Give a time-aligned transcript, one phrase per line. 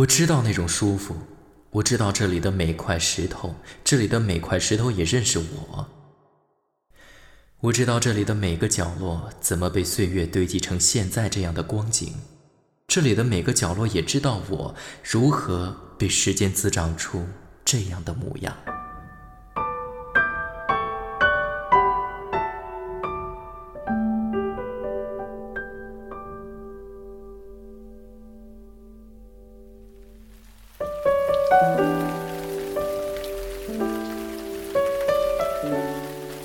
[0.00, 1.14] 我知道那种舒服，
[1.70, 5.88] 我知道这里的每块石头，这里的每块石头也认识我。
[7.60, 12.14] 我知道这里的每个角落怎么被岁月堆积成现在这样的光景，
[12.88, 17.26] 这里的每个角落也知道我如何被时间滋长出
[17.62, 18.56] 这样的模样。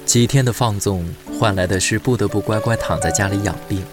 [0.05, 1.05] 几天的放纵
[1.37, 3.83] 换来的是不得不乖乖躺在家里养病。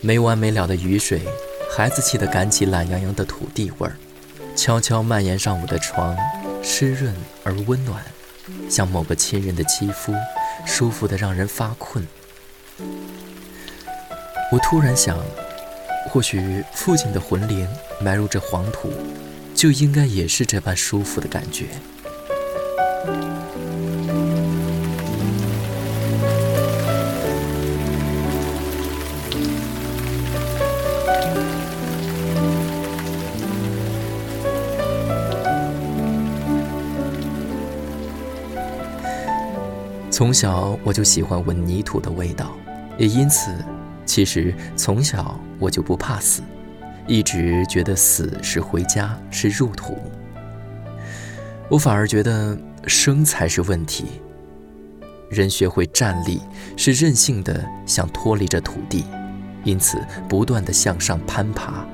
[0.00, 1.22] 没完没了的雨水，
[1.74, 3.96] 孩子气得赶起懒洋洋的土地味儿，
[4.54, 6.16] 悄悄蔓延上我的床，
[6.62, 7.12] 湿润
[7.42, 8.04] 而温暖，
[8.70, 10.14] 像某个亲人的肌肤，
[10.64, 12.06] 舒服得让人发困。
[14.52, 15.18] 我突然想，
[16.08, 17.66] 或许父亲的魂灵
[18.00, 18.92] 埋入这黄土，
[19.64, 21.68] 就应该也是这般舒服的感觉。
[40.10, 42.54] 从小我就喜欢闻泥土的味道，
[42.98, 43.50] 也因此，
[44.04, 46.42] 其实从小我就不怕死，
[47.06, 49.98] 一直觉得死是回家，是入土。
[51.68, 54.20] 我反而觉得生才是问题。
[55.30, 56.40] 人学会站立，
[56.76, 59.04] 是任性的想脱离这土地，
[59.64, 61.84] 因此不断的向上攀爬，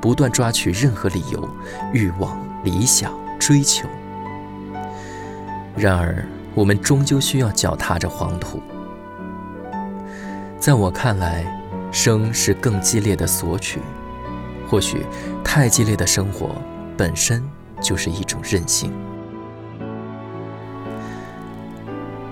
[0.00, 1.48] 不断抓取任何理由、
[1.92, 3.88] 欲望、理想、追求。
[5.76, 6.24] 然而。
[6.52, 8.60] 我们终究需要脚踏着黄土。
[10.58, 11.46] 在我看来，
[11.92, 13.78] 生是更激烈的索取，
[14.70, 15.04] 或许
[15.42, 16.54] 太激烈的生活
[16.96, 17.42] 本身
[17.82, 18.92] 就是一种任性。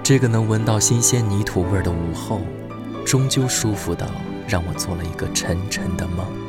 [0.04, 2.40] 这个能闻到新鲜泥土味的午后，
[3.04, 4.06] 终究舒服到
[4.46, 6.47] 让我做了一个沉沉的梦。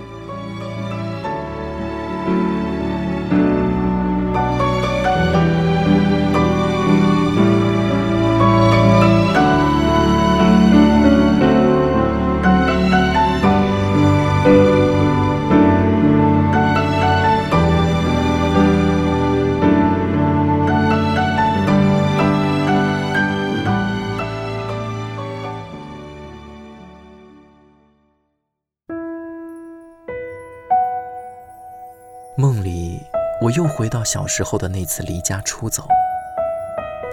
[33.41, 35.87] 我又回到小时候的那次离家出走。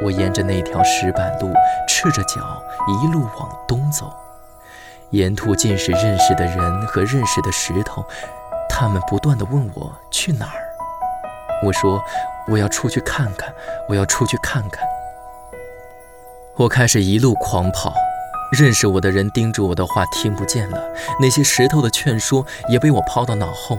[0.03, 1.53] 我沿着那条石板路，
[1.89, 4.13] 赤着脚一路往东走，
[5.11, 8.05] 沿途尽是认识的人和认识的石头，
[8.69, 10.63] 他们不断地问我去哪儿。
[11.65, 12.03] 我说
[12.49, 13.55] 我要出去看看，
[13.89, 14.85] 我要出去看看。
[16.57, 17.95] 我开始一路狂跑，
[18.51, 20.83] 认识我的人叮嘱我的话听不见了，
[21.21, 23.79] 那些石头的劝说也被我抛到脑后。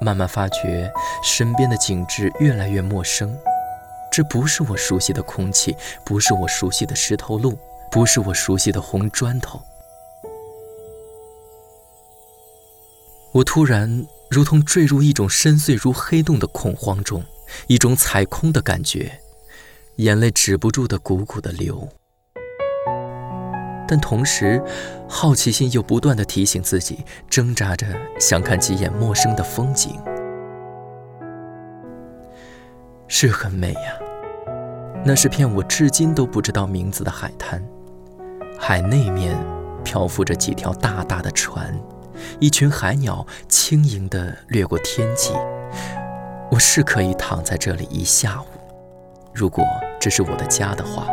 [0.00, 0.92] 慢慢发觉，
[1.22, 3.36] 身边的景致越来越陌生。
[4.12, 7.58] 这不是我熟悉的空气，不是我熟悉的石头路，
[7.90, 9.60] 不是我熟悉的红砖头。
[13.32, 17.22] 我突然如同坠入一种深邃如黑洞的恐慌中，
[17.66, 19.20] 一种踩空的感觉，
[19.96, 21.86] 眼泪止不住的汩汩的流。
[23.88, 24.60] 但同时，
[25.08, 27.86] 好奇心又不断的提醒自己，挣扎着
[28.18, 29.96] 想看几眼陌生的风景，
[33.06, 33.92] 是很美呀。
[35.04, 37.62] 那是片我至今都不知道名字的海滩，
[38.58, 39.36] 海那面
[39.84, 41.72] 漂浮着几条大大的船，
[42.40, 45.32] 一群海鸟轻盈地掠过天际。
[46.50, 48.46] 我是可以躺在这里一下午，
[49.32, 49.64] 如果
[50.00, 51.06] 这是我的家的话。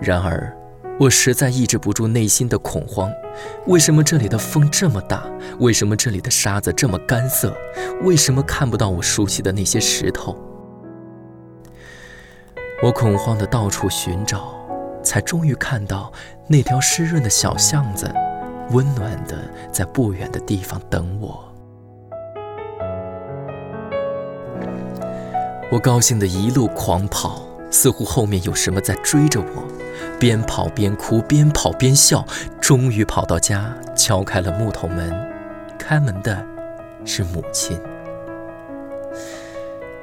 [0.00, 0.56] 然而。
[1.00, 3.10] 我实在抑制不住内心的恐慌。
[3.66, 5.24] 为什么这里的风这么大？
[5.58, 7.56] 为什么这里的沙子这么干涩？
[8.02, 10.36] 为什么看不到我熟悉的那些石头？
[12.82, 14.52] 我恐慌的到处寻找，
[15.02, 16.12] 才终于看到
[16.46, 18.06] 那条湿润的小巷子，
[18.72, 19.38] 温暖的
[19.72, 21.42] 在不远的地方等我。
[25.72, 29.79] 我高兴的一路狂跑，似乎后面有什么在追着我。
[30.18, 32.24] 边跑边哭，边跑边笑，
[32.60, 35.12] 终于跑到家，敲开了木头门。
[35.78, 36.44] 开门的
[37.04, 37.80] 是母亲。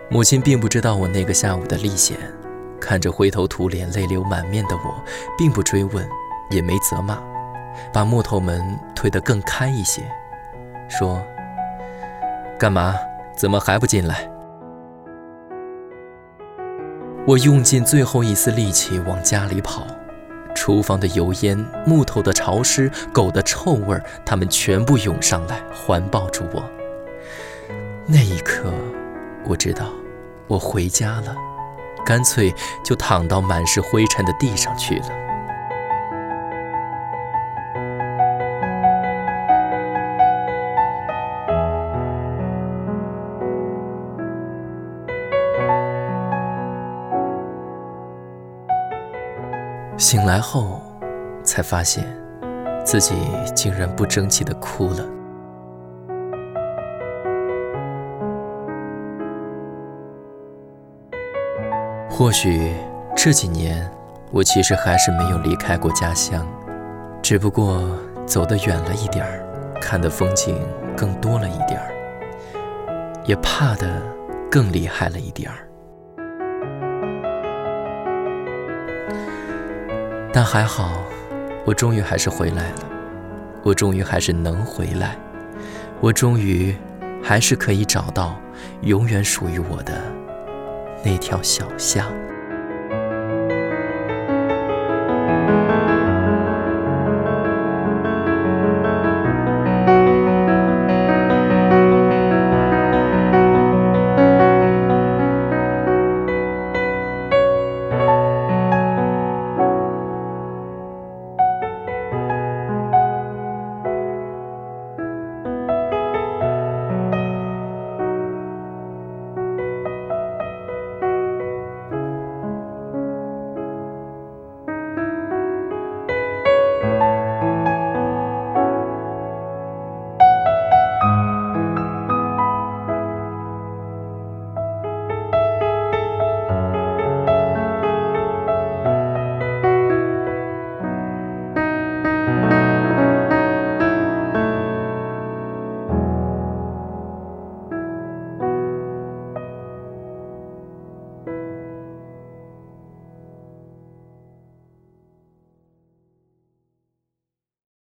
[0.10, 2.18] 母亲并不知道我那个下午的历险，
[2.80, 5.04] 看着灰头土脸、泪流满面的我，
[5.38, 6.08] 并不追问，
[6.50, 7.20] 也没责骂，
[7.94, 8.62] 把木头门
[8.96, 10.02] 推得更开一些，
[10.88, 11.22] 说
[12.58, 12.96] ：“干嘛？
[13.36, 14.28] 怎么还不进来？
[17.28, 19.86] 我用尽最后一丝力气往家里跑，
[20.56, 26.64] 厨房的油烟、木头的潮湿、狗的臭味儿，他们全部涌上来，环抱住我。
[28.06, 28.74] 那一刻，
[29.44, 29.90] 我知道
[30.48, 31.36] 我回家了，
[32.06, 35.10] 干脆就躺到满是灰尘的地上去了。
[49.98, 50.80] 醒来后，
[51.44, 52.06] 才发现
[52.86, 53.16] 自己
[53.56, 55.06] 竟然不争气的哭了。
[62.10, 62.76] 或许
[63.16, 63.90] 这几年
[64.32, 66.48] 我其实还是没有离开过家乡，
[67.22, 67.84] 只不过
[68.26, 69.44] 走得远了一点儿，
[69.82, 70.60] 看的风景
[70.96, 71.92] 更多了一点儿，
[73.26, 74.02] 也怕的
[74.50, 75.67] 更厉害了一点儿。
[80.32, 81.04] 但还好，
[81.66, 82.80] 我终于还是回来了。
[83.64, 85.18] 我终于还是能回来。
[86.00, 86.76] 我终于
[87.24, 88.40] 还是可以找到
[88.82, 90.02] 永远属于我的
[91.04, 92.06] 那条小巷。